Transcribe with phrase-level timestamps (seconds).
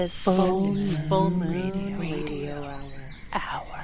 [0.00, 2.80] This full is Full Moon Radio Hour.
[3.34, 3.80] Hour.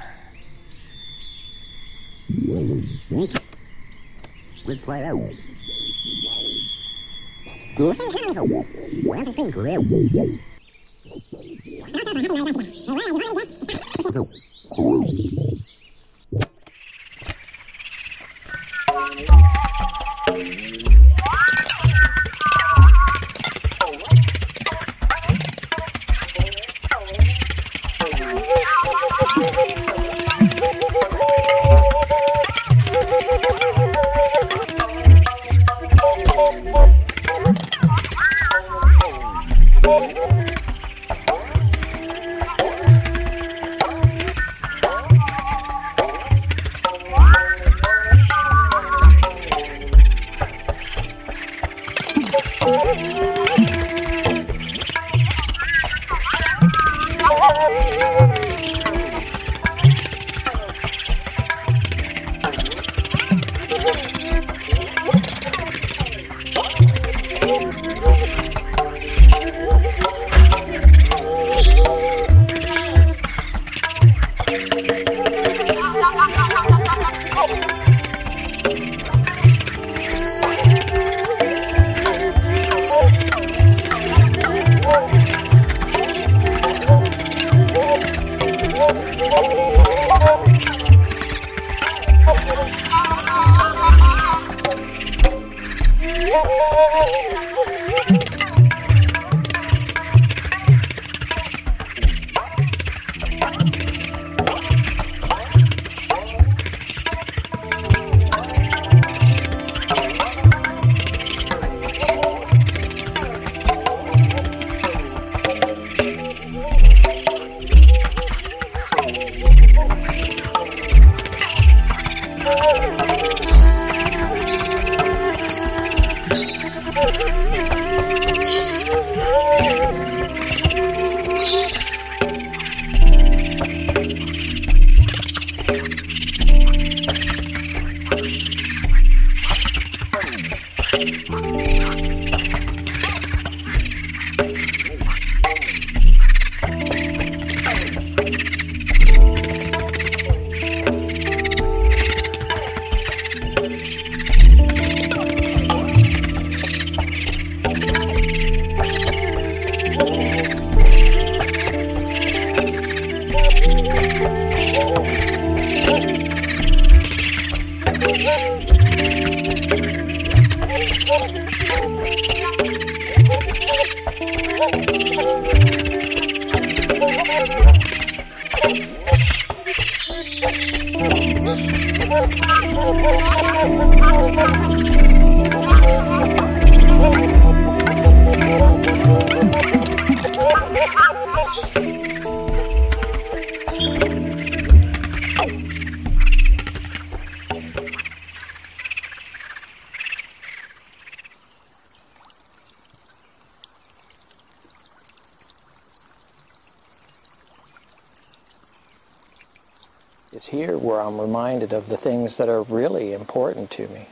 [212.26, 214.06] Things that are really important to me.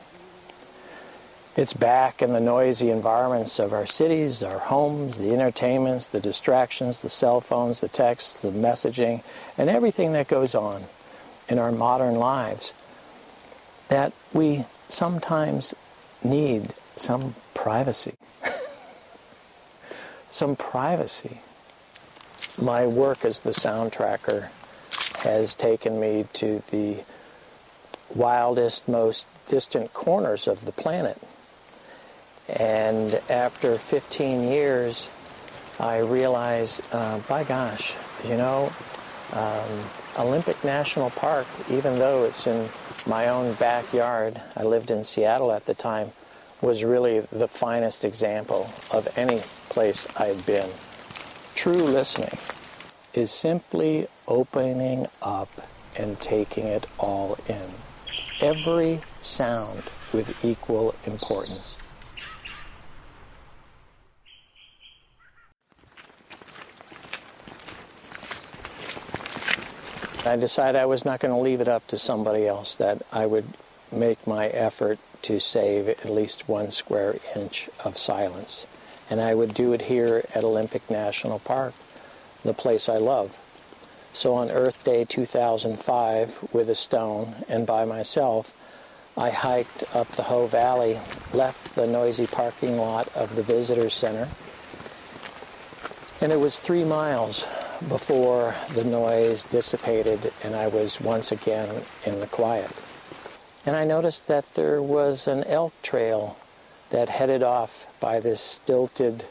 [1.57, 7.01] It's back in the noisy environments of our cities, our homes, the entertainments, the distractions,
[7.01, 9.21] the cell phones, the texts, the messaging,
[9.57, 10.85] and everything that goes on
[11.49, 12.73] in our modern lives
[13.89, 15.73] that we sometimes
[16.23, 18.13] need some privacy.
[20.29, 21.41] some privacy.
[22.61, 24.51] My work as the sound tracker
[25.19, 27.03] has taken me to the
[28.13, 31.21] wildest, most distant corners of the planet.
[32.47, 35.09] And after 15 years,
[35.79, 38.71] I realized, uh, by gosh, you know,
[39.33, 39.79] um,
[40.17, 42.69] Olympic National Park, even though it's in
[43.07, 46.11] my own backyard, I lived in Seattle at the time,
[46.61, 50.69] was really the finest example of any place I've been.
[51.55, 52.37] True listening
[53.13, 55.49] is simply opening up
[55.97, 57.71] and taking it all in.
[58.41, 59.83] Every sound
[60.13, 61.75] with equal importance.
[70.25, 73.25] I decided I was not going to leave it up to somebody else, that I
[73.25, 73.45] would
[73.91, 78.65] make my effort to save at least one square inch of silence.
[79.09, 81.73] and I would do it here at Olympic National Park,
[82.43, 83.37] the place I love.
[84.15, 88.55] So on Earth Day 2005, with a stone and by myself,
[89.17, 91.01] I hiked up the Hoh Valley,
[91.33, 94.29] left the noisy parking lot of the visitor center,
[96.21, 97.45] and it was three miles
[97.89, 102.71] before the noise dissipated and I was once again in the quiet.
[103.65, 106.37] And I noticed that there was an elk trail
[106.89, 109.25] that headed off by this stilted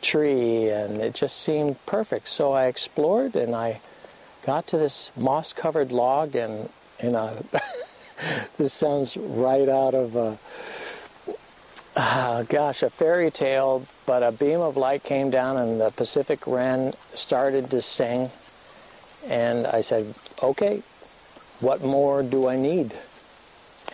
[0.00, 2.28] tree and it just seemed perfect.
[2.28, 3.80] So I explored and I
[4.46, 6.70] got to this moss covered log and
[7.00, 7.42] in a
[8.56, 10.38] this sounds right out of a
[11.96, 16.46] uh, gosh, a fairy tale, but a beam of light came down and the Pacific
[16.46, 18.30] wren started to sing.
[19.26, 20.82] And I said, okay,
[21.60, 22.94] what more do I need?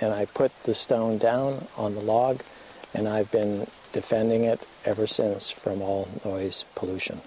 [0.00, 2.40] And I put the stone down on the log,
[2.92, 7.20] and I've been defending it ever since from all noise pollution.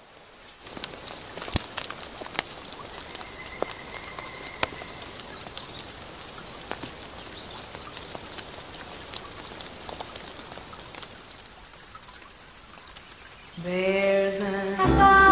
[13.64, 15.25] There's an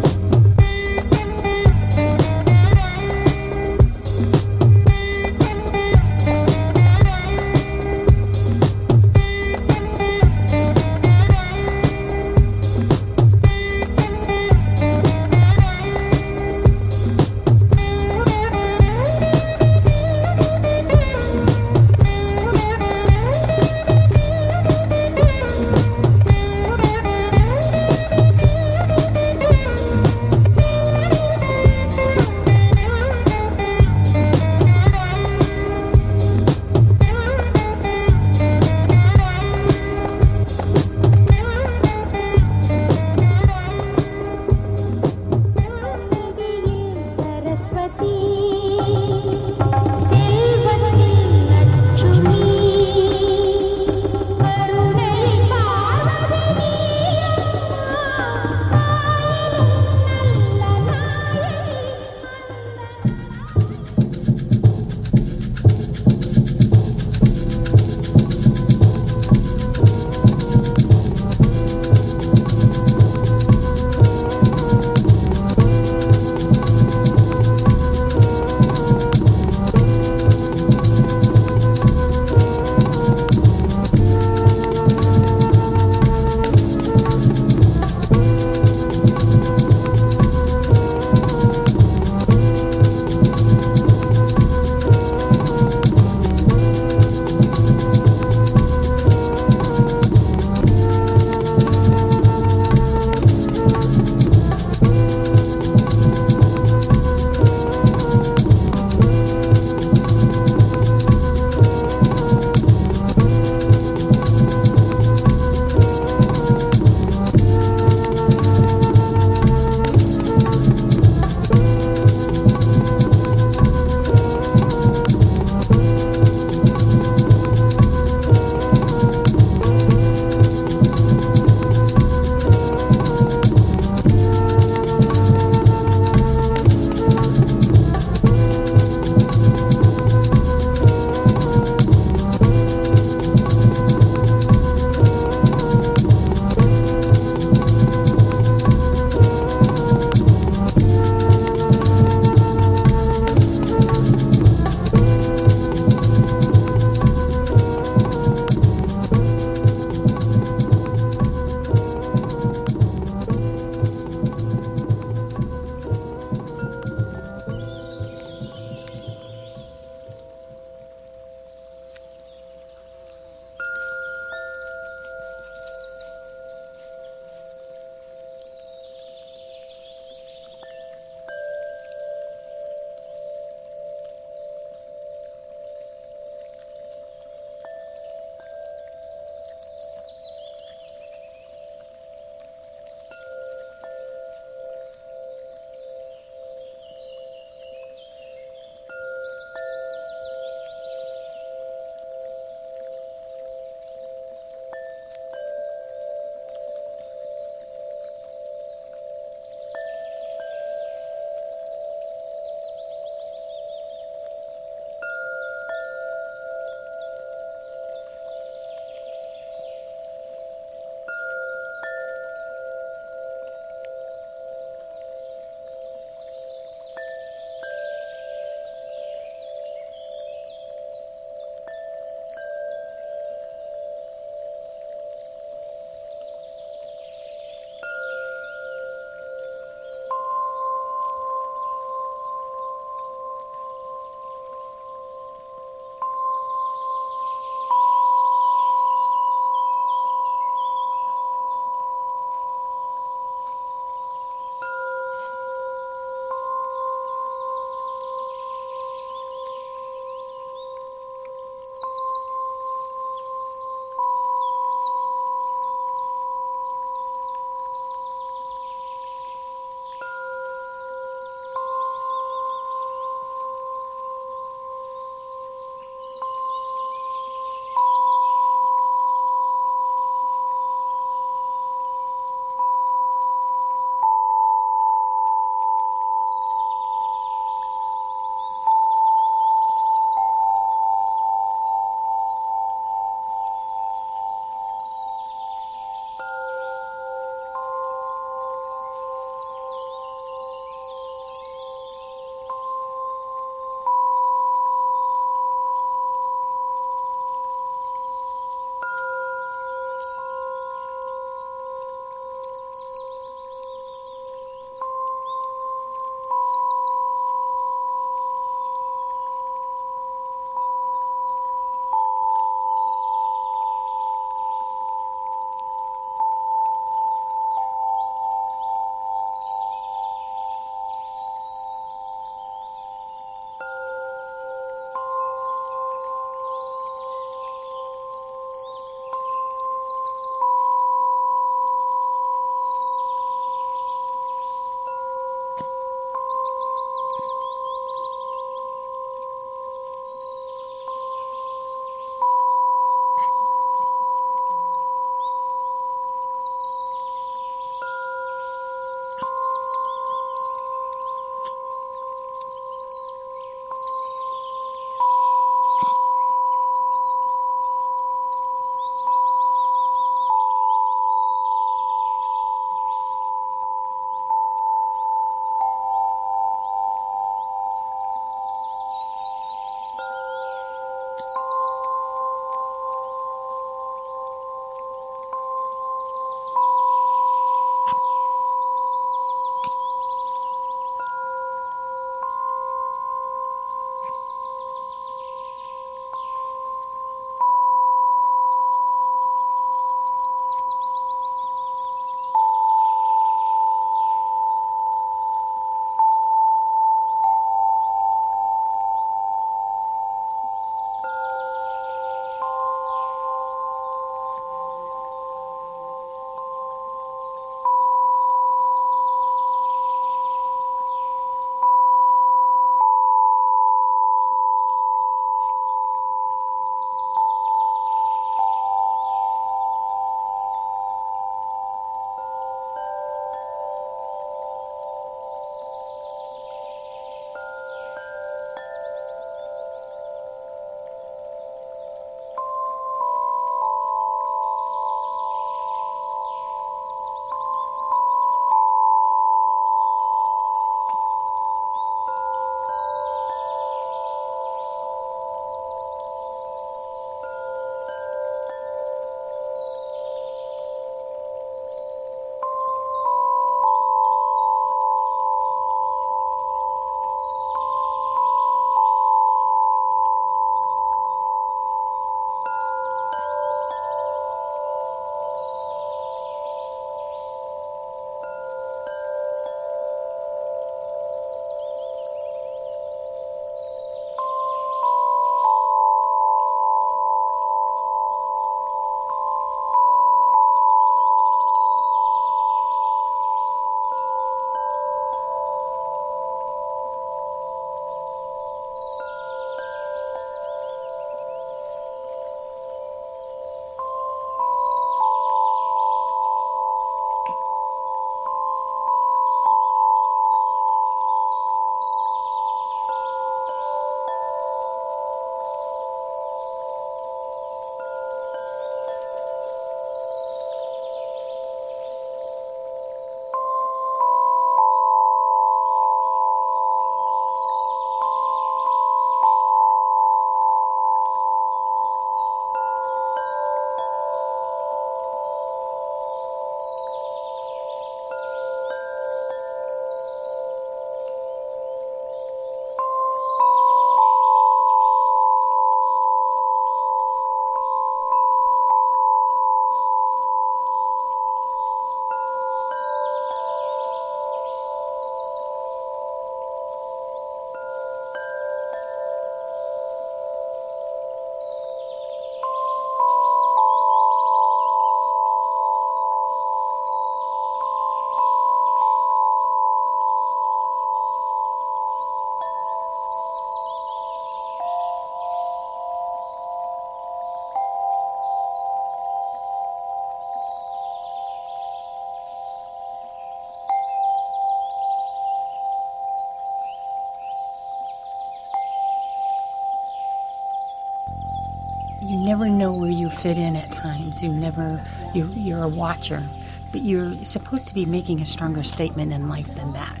[592.40, 594.22] never know where you fit in at times.
[594.22, 594.82] You never,
[595.14, 596.26] you, you're a watcher,
[596.72, 600.00] but you're supposed to be making a stronger statement in life than that.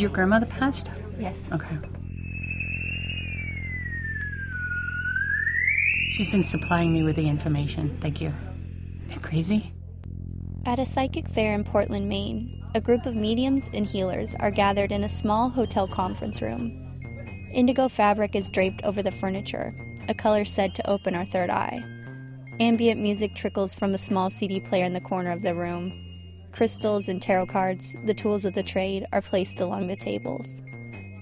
[0.00, 0.88] Your grandmother passed?
[1.18, 1.36] Yes.
[1.52, 1.76] Okay.
[6.12, 7.98] She's been supplying me with the information.
[8.00, 8.28] Thank you.
[8.28, 9.74] Isn't that crazy?
[10.64, 14.90] At a psychic fair in Portland, Maine, a group of mediums and healers are gathered
[14.90, 16.91] in a small hotel conference room.
[17.52, 19.74] Indigo fabric is draped over the furniture,
[20.08, 21.82] a color said to open our third eye.
[22.60, 25.92] Ambient music trickles from a small CD player in the corner of the room.
[26.50, 30.62] Crystals and tarot cards, the tools of the trade, are placed along the tables.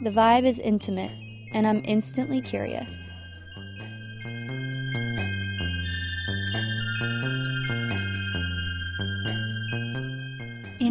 [0.02, 1.12] The vibe is intimate,
[1.52, 3.09] and I'm instantly curious.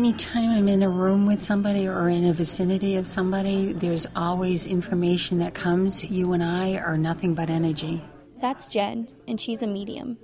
[0.10, 4.66] Anytime I'm in a room with somebody or in a vicinity of somebody, there's always
[4.66, 6.04] information that comes.
[6.04, 8.04] You and I are nothing but energy.
[8.42, 10.18] That's Jen, and she's a medium.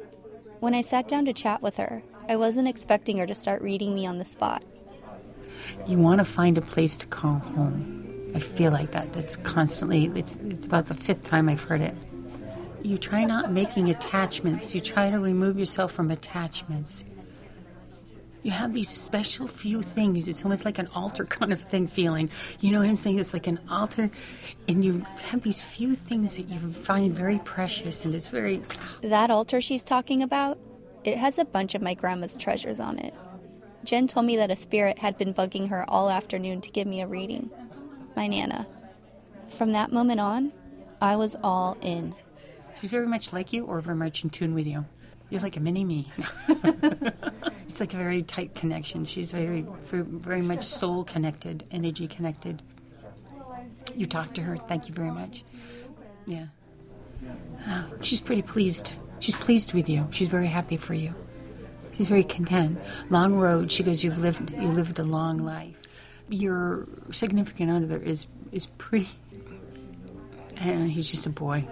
[0.59, 3.93] When I sat down to chat with her, I wasn't expecting her to start reading
[3.93, 4.63] me on the spot.
[5.85, 8.31] You want to find a place to call home.
[8.33, 9.13] I feel like that.
[9.13, 11.95] That's constantly, it's, it's about the fifth time I've heard it.
[12.81, 17.05] You try not making attachments, you try to remove yourself from attachments.
[18.45, 20.27] You have these special few things.
[20.27, 22.29] It's almost like an altar kind of thing feeling.
[22.59, 23.17] You know what I'm saying?
[23.17, 24.11] It's like an altar,
[24.67, 28.61] and you have these few things that you find very precious, and it's very.
[28.79, 28.97] Ah.
[29.01, 30.59] That altar she's talking about,
[31.03, 33.15] it has a bunch of my grandma's treasures on it.
[33.83, 37.01] Jen told me that a spirit had been bugging her all afternoon to give me
[37.01, 37.49] a reading.
[38.15, 38.67] My Nana.
[39.47, 40.53] From that moment on,
[41.01, 42.13] I was all in.
[42.79, 44.85] She's very much like you, or very much in tune with you.
[45.29, 46.11] You're like a mini me.
[47.67, 49.05] it's like a very tight connection.
[49.05, 52.61] She's very, very, much soul connected, energy connected.
[53.95, 54.57] You talk to her.
[54.57, 55.43] Thank you very much.
[56.25, 56.45] Yeah.
[57.67, 58.91] Oh, she's pretty pleased.
[59.19, 60.07] She's pleased with you.
[60.11, 61.15] She's very happy for you.
[61.93, 62.79] She's very content.
[63.09, 63.71] Long road.
[63.71, 64.03] She goes.
[64.03, 64.51] You've lived.
[64.51, 65.77] You lived a long life.
[66.29, 69.07] Your significant other is is pretty.
[70.57, 71.67] And he's just a boy.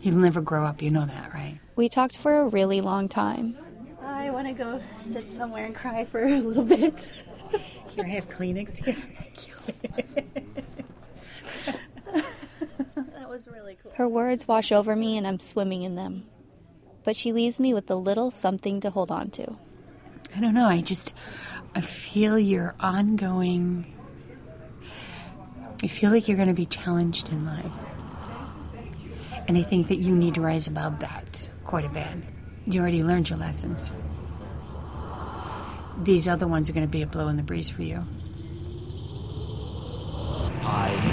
[0.00, 0.82] He'll never grow up.
[0.82, 1.58] You know that, right?
[1.76, 3.56] We talked for a really long time.
[4.02, 4.80] I want to go
[5.12, 7.12] sit somewhere and cry for a little bit.
[7.88, 8.96] Here, I have Kleenex here.
[12.94, 13.92] That was really cool.
[13.94, 16.24] Her words wash over me and I'm swimming in them.
[17.04, 19.56] But she leaves me with a little something to hold on to.
[20.36, 20.66] I don't know.
[20.66, 21.12] I just,
[21.74, 23.92] I feel your ongoing.
[25.82, 27.72] I feel like you're going to be challenged in life.
[29.50, 32.06] And I think that you need to rise above that quite a bit.
[32.66, 33.90] You already learned your lessons.
[36.04, 38.06] These other ones are going to be a blow in the breeze for you.
[40.62, 41.09] I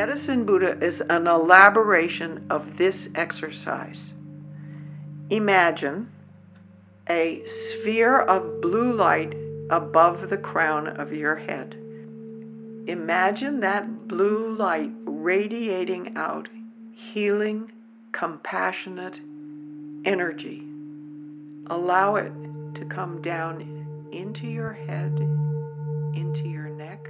[0.00, 4.00] Medicine Buddha is an elaboration of this exercise.
[5.28, 6.10] Imagine
[7.10, 9.34] a sphere of blue light
[9.68, 11.74] above the crown of your head.
[12.86, 16.48] Imagine that blue light radiating out
[17.12, 17.70] healing,
[18.12, 19.20] compassionate
[20.06, 20.62] energy.
[21.66, 22.32] Allow it
[22.76, 25.14] to come down into your head,
[26.14, 27.06] into your neck.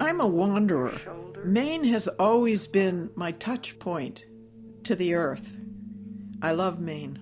[0.00, 1.00] I'm a wanderer.
[1.36, 1.48] Shoulder.
[1.48, 4.24] Maine has always been my touch point
[4.84, 5.56] to the earth.
[6.42, 7.18] I love Maine.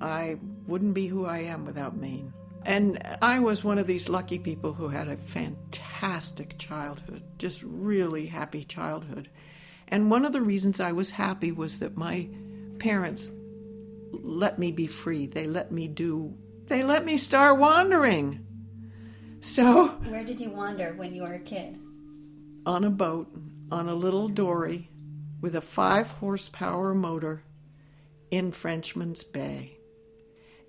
[0.00, 2.32] I wouldn't be who I am without Maine.
[2.64, 8.26] And I was one of these lucky people who had a fantastic childhood, just really
[8.26, 9.30] happy childhood.
[9.88, 12.28] And one of the reasons I was happy was that my
[12.78, 13.30] parents
[14.12, 15.26] let me be free.
[15.26, 16.34] They let me do,
[16.66, 18.44] they let me start wandering.
[19.40, 21.78] So, Where did you wander when you were a kid?
[22.68, 23.34] On a boat,
[23.72, 24.90] on a little dory
[25.40, 27.42] with a five horsepower motor
[28.30, 29.78] in Frenchman's Bay.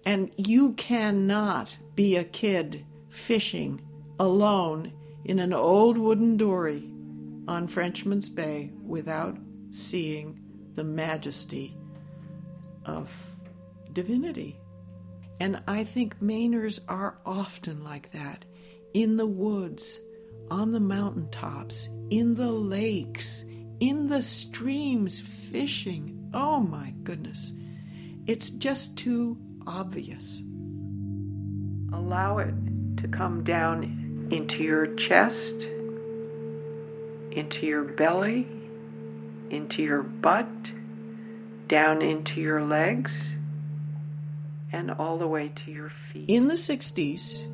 [0.06, 3.82] And you cannot be a kid fishing
[4.18, 4.94] alone
[5.26, 6.90] in an old wooden dory
[7.50, 9.38] on Frenchman's Bay without
[9.72, 10.40] seeing
[10.76, 11.76] the majesty
[12.86, 13.12] of
[13.92, 14.58] divinity.
[15.42, 18.46] And I think Mainers are often like that
[18.94, 20.00] in the woods,
[20.52, 23.46] on the mountaintops, in the lakes,
[23.80, 26.30] in the streams, fishing.
[26.34, 27.54] Oh my goodness.
[28.28, 30.42] It's just too obvious.
[31.94, 32.54] Allow it
[32.98, 35.54] to come down into your chest,
[37.32, 38.48] into your belly,
[39.50, 40.48] into your butt,
[41.68, 43.12] down into your legs,
[44.72, 46.26] and all the way to your feet.
[46.28, 47.48] In the 60s,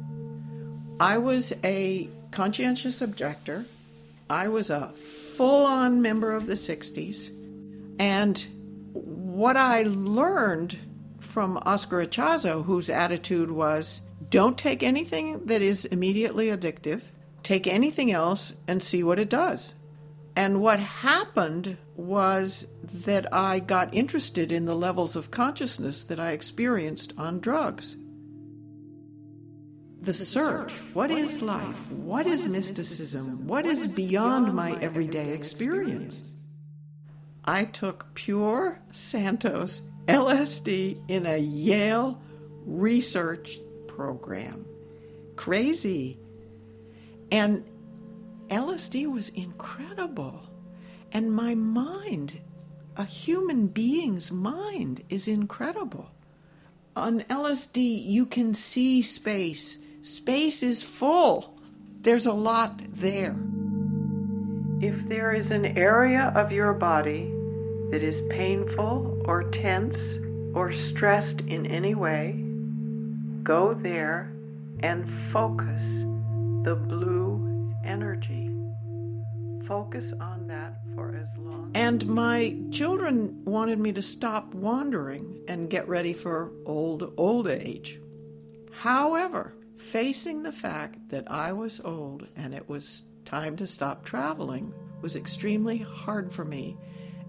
[0.99, 3.65] I was a conscientious objector.
[4.29, 7.29] I was a full on member of the 60s.
[7.97, 8.45] And
[8.91, 10.77] what I learned
[11.21, 17.01] from Oscar Ichazo, whose attitude was don't take anything that is immediately addictive,
[17.41, 19.73] take anything else and see what it does.
[20.35, 26.31] And what happened was that I got interested in the levels of consciousness that I
[26.31, 27.95] experienced on drugs.
[30.05, 31.91] The search what is life?
[31.91, 33.47] What is mysticism?
[33.47, 36.21] What is beyond my everyday experience?
[37.43, 42.21] I took pure Sandoz LSD in a Yale
[42.67, 44.67] research program.
[45.37, 46.19] Crazy.
[47.31, 47.65] And
[48.49, 50.39] LSD was incredible.
[51.13, 52.39] And my mind,
[52.95, 56.11] a human being's mind, is incredible.
[56.95, 59.80] On LSD, you can see space.
[60.06, 61.58] Space is full.
[62.01, 63.36] There's a lot there.
[64.80, 67.34] If there is an area of your body
[67.89, 69.97] that is painful or tense
[70.53, 72.34] or stressed in any way,
[73.41, 74.32] go there
[74.84, 75.82] and focus
[76.62, 78.51] the blue energy.
[79.68, 85.68] Focus on that for as long And my children wanted me to stop wandering and
[85.68, 87.99] get ready for old, old age.
[88.72, 89.55] However,
[89.91, 95.15] facing the fact that I was old and it was time to stop traveling was
[95.15, 96.77] extremely hard for me,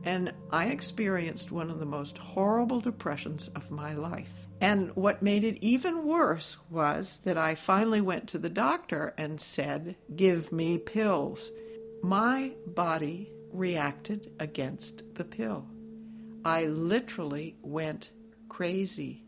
[0.04, 4.48] and I experienced one of the most horrible depressions of my life.
[4.60, 9.40] And what made it even worse was that I finally went to the doctor and
[9.40, 11.50] said, Give me pills.
[12.02, 15.66] My body reacted against the pill.
[16.44, 18.12] I literally went
[18.48, 19.24] crazy.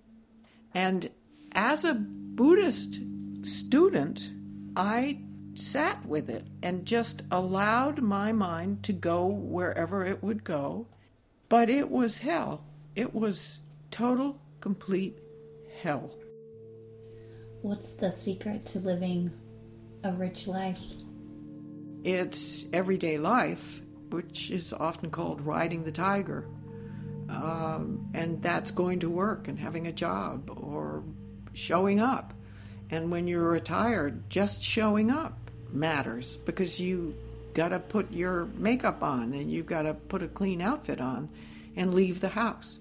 [0.72, 1.10] And
[1.52, 3.00] as a Buddhist
[3.42, 4.30] student,
[4.76, 5.20] I
[5.54, 10.86] sat with it and just allowed my mind to go wherever it would go.
[11.48, 12.64] But it was hell.
[12.94, 13.58] It was
[13.90, 15.18] total, complete
[15.82, 16.10] hell.
[17.62, 19.32] What's the secret to living
[20.04, 20.78] a rich life?
[22.04, 23.80] It's everyday life,
[24.10, 26.46] which is often called riding the tiger.
[27.28, 31.02] Um, and that's going to work and having a job or
[31.52, 32.32] showing up.
[32.90, 35.36] And when you're retired, just showing up
[35.72, 37.14] matters because you
[37.54, 41.28] got to put your makeup on and you've got to put a clean outfit on
[41.76, 42.78] and leave the house.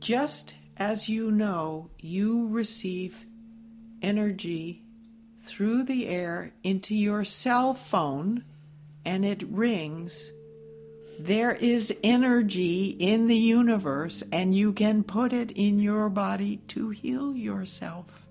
[0.00, 3.24] Just as you know, you receive
[4.00, 4.82] energy
[5.42, 8.44] through the air into your cell phone
[9.04, 10.30] and it rings.
[11.18, 16.90] There is energy in the universe and you can put it in your body to
[16.90, 18.21] heal yourself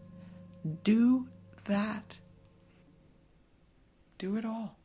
[0.84, 1.28] do
[1.66, 2.18] that.
[4.18, 4.78] Do it all.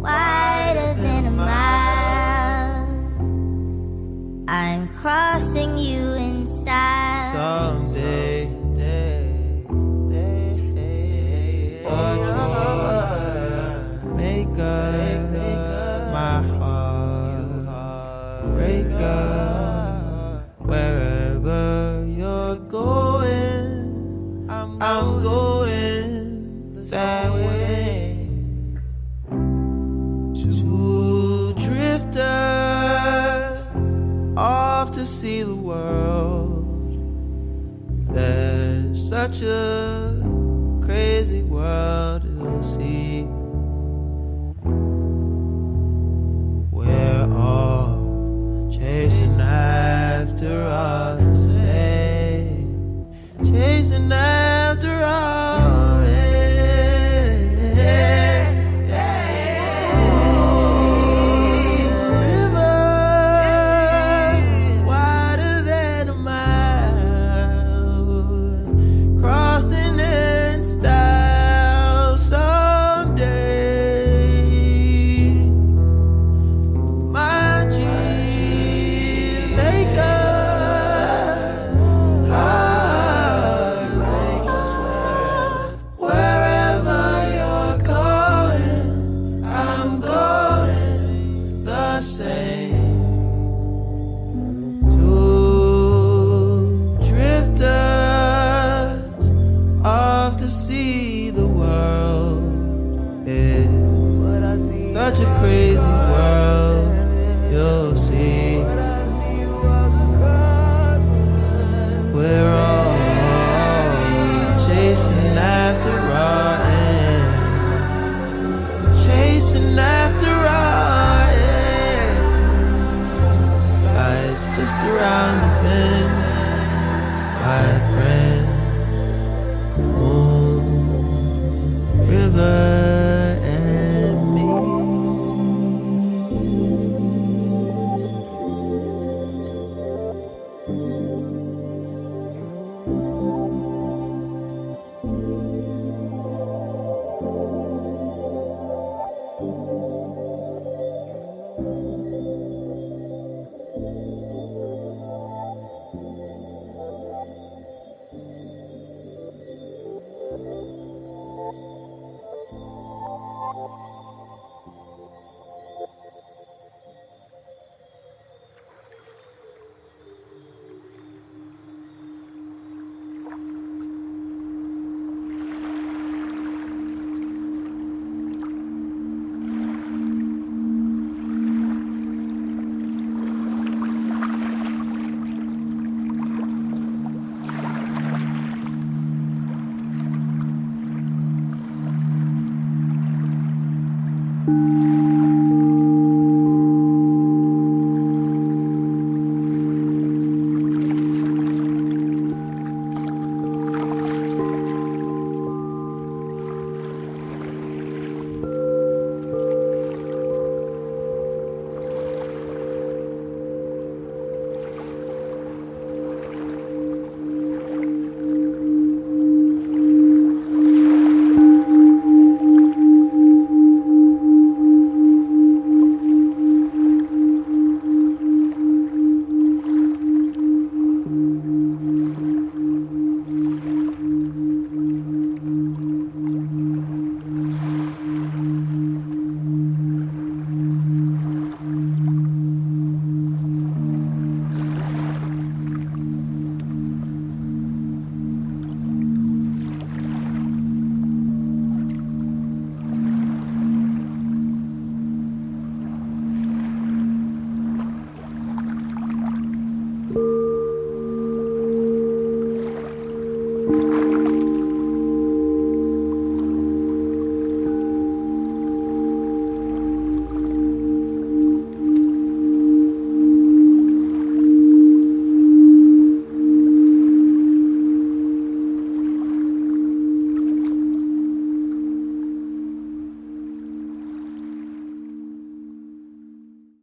[0.01, 2.89] wider than a mile,
[4.49, 5.78] I'm crossing.
[39.41, 39.88] 这。